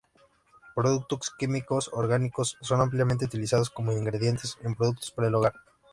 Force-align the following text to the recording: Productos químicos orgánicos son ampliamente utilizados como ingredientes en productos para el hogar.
Productos 0.73 1.29
químicos 1.37 1.91
orgánicos 1.93 2.57
son 2.61 2.81
ampliamente 2.81 3.25
utilizados 3.25 3.69
como 3.69 3.91
ingredientes 3.91 4.57
en 4.63 4.73
productos 4.73 5.11
para 5.11 5.27
el 5.27 5.35
hogar. 5.35 5.53